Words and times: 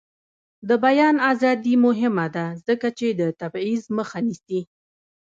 د 0.67 0.69
بیان 0.85 1.15
ازادي 1.31 1.75
مهمه 1.85 2.25
ده 2.35 2.45
ځکه 2.67 2.87
چې 2.97 3.07
د 3.19 3.21
تبعیض 3.39 3.83
مخه 3.97 4.19
نیسي. 4.27 4.61